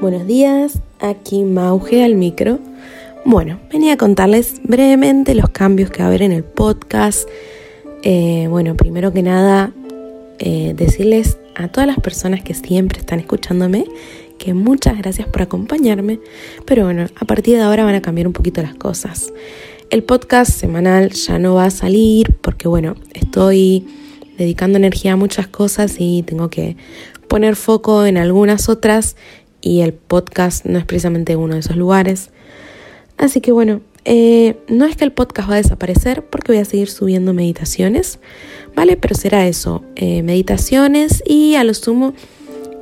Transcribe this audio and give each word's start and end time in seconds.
buenos 0.00 0.26
días, 0.26 0.80
aquí 0.98 1.44
Mauge 1.44 2.02
al 2.02 2.14
micro. 2.14 2.58
Bueno, 3.24 3.60
venía 3.70 3.92
a 3.92 3.96
contarles 3.98 4.60
brevemente 4.64 5.34
los 5.34 5.50
cambios 5.50 5.90
que 5.90 5.98
va 5.98 6.06
a 6.06 6.08
haber 6.08 6.22
en 6.22 6.32
el 6.32 6.42
podcast. 6.42 7.28
Eh, 8.02 8.46
bueno, 8.48 8.76
primero 8.76 9.12
que 9.12 9.22
nada, 9.22 9.72
eh, 10.38 10.72
decirles 10.74 11.38
a 11.54 11.68
todas 11.68 11.86
las 11.86 12.00
personas 12.00 12.42
que 12.42 12.54
siempre 12.54 12.98
están 12.98 13.20
escuchándome 13.20 13.84
que 14.38 14.54
muchas 14.54 14.96
gracias 14.96 15.28
por 15.28 15.42
acompañarme, 15.42 16.18
pero 16.64 16.84
bueno, 16.84 17.04
a 17.14 17.24
partir 17.26 17.56
de 17.56 17.62
ahora 17.62 17.84
van 17.84 17.94
a 17.94 18.00
cambiar 18.00 18.26
un 18.26 18.32
poquito 18.32 18.62
las 18.62 18.74
cosas. 18.74 19.34
El 19.90 20.02
podcast 20.02 20.50
semanal 20.50 21.10
ya 21.10 21.38
no 21.38 21.56
va 21.56 21.66
a 21.66 21.70
salir 21.70 22.36
porque 22.40 22.66
bueno, 22.66 22.94
estoy 23.12 23.86
dedicando 24.38 24.78
energía 24.78 25.12
a 25.12 25.16
muchas 25.16 25.46
cosas 25.46 25.96
y 25.98 26.22
tengo 26.22 26.48
que 26.48 26.76
poner 27.28 27.54
foco 27.54 28.06
en 28.06 28.16
algunas 28.16 28.68
otras 28.68 29.14
y 29.60 29.80
el 29.80 29.92
podcast 29.92 30.64
no 30.64 30.78
es 30.78 30.84
precisamente 30.84 31.36
uno 31.36 31.54
de 31.54 31.60
esos 31.60 31.76
lugares. 31.76 32.30
Así 33.16 33.40
que 33.40 33.52
bueno, 33.52 33.82
eh, 34.04 34.56
no 34.68 34.86
es 34.86 34.96
que 34.96 35.04
el 35.04 35.12
podcast 35.12 35.50
va 35.50 35.54
a 35.54 35.58
desaparecer 35.58 36.24
porque 36.24 36.52
voy 36.52 36.60
a 36.60 36.64
seguir 36.64 36.88
subiendo 36.88 37.34
meditaciones, 37.34 38.18
¿vale? 38.74 38.96
Pero 38.96 39.14
será 39.14 39.46
eso, 39.46 39.84
eh, 39.96 40.22
meditaciones 40.22 41.22
y 41.26 41.54
a 41.56 41.64
lo 41.64 41.74
sumo 41.74 42.14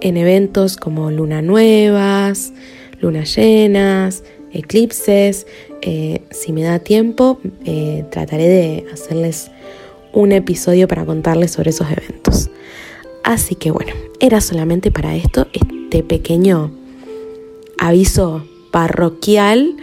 en 0.01 0.17
eventos 0.17 0.77
como 0.77 1.11
luna 1.11 1.43
nuevas, 1.43 2.53
lunas 3.01 3.35
llenas, 3.35 4.23
eclipses. 4.53 5.47
Eh, 5.83 6.23
si 6.31 6.53
me 6.53 6.63
da 6.63 6.79
tiempo, 6.79 7.41
trataré 8.11 8.49
de 8.49 8.87
hacerles 8.93 9.51
un 10.13 10.33
episodio 10.33 10.87
para 10.87 11.05
contarles 11.05 11.51
sobre 11.51 11.71
esos 11.71 11.89
eventos. 11.91 12.51
Así 13.25 13.57
que 13.57 13.71
bueno, 13.71 13.93
era 14.21 14.41
solamente 14.41 14.91
para 14.91 15.15
esto, 15.17 15.49
este 15.89 16.03
pequeño 16.03 16.71
aviso 17.79 18.45
parroquial. 18.71 19.75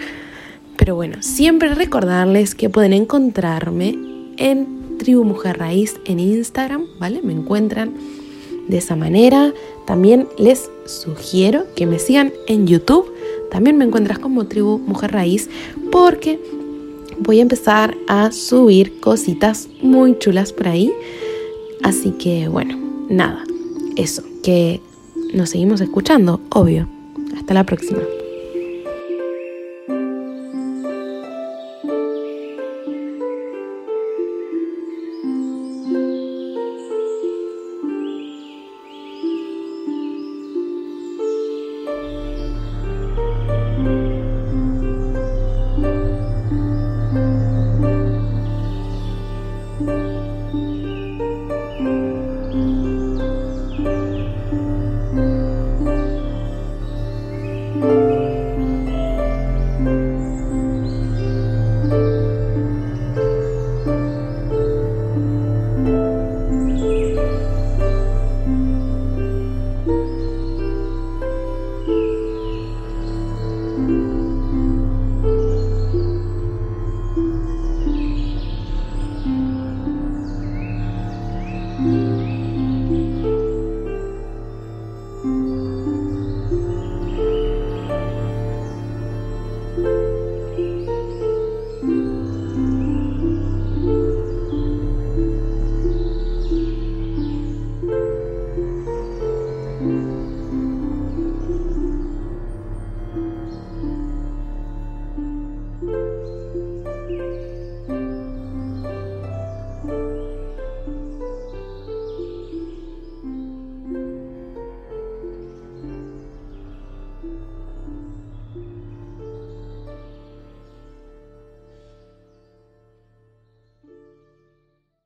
Pero 0.78 0.94
bueno, 0.94 1.18
siempre 1.22 1.74
recordarles 1.74 2.54
que 2.54 2.70
pueden 2.70 2.94
encontrarme 2.94 3.98
en 4.38 4.98
Tribu 5.00 5.24
Mujer 5.24 5.58
Raíz 5.58 5.96
en 6.06 6.20
Instagram, 6.20 6.86
¿vale? 7.00 7.24
Me 7.24 7.34
encuentran 7.34 7.96
de 8.68 8.78
esa 8.78 8.96
manera. 8.96 9.52
También 9.88 10.28
les 10.38 10.70
sugiero 10.86 11.66
que 11.76 11.88
me 11.88 11.98
sigan 11.98 12.32
en 12.48 12.68
YouTube. 12.68 13.12
También 13.50 13.76
me 13.76 13.86
encuentras 13.86 14.20
como 14.20 14.46
Tribu 14.46 14.78
Mujer 14.78 15.12
Raíz 15.12 15.50
porque 15.92 16.40
voy 17.18 17.40
a 17.40 17.42
empezar 17.42 17.98
a 18.08 18.32
subir 18.32 19.00
cositas 19.00 19.70
muy 19.82 20.20
chulas 20.20 20.54
por 20.54 20.68
ahí. 20.68 20.94
Así 21.82 22.12
que 22.12 22.48
bueno, 22.48 22.78
nada, 23.10 23.44
eso, 23.96 24.22
que 24.44 24.82
nos 25.34 25.50
seguimos 25.50 25.82
escuchando, 25.82 26.42
obvio. 26.50 26.88
Hasta 27.38 27.54
la 27.54 27.64
próxima. 27.64 28.02